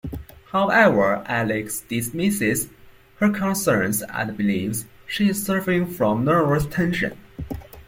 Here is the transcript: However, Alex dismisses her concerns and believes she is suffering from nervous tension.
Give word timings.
However, 0.49 1.23
Alex 1.27 1.81
dismisses 1.81 2.69
her 3.17 3.29
concerns 3.29 4.01
and 4.01 4.35
believes 4.35 4.85
she 5.05 5.29
is 5.29 5.45
suffering 5.45 5.85
from 5.85 6.25
nervous 6.25 6.65
tension. 6.65 7.15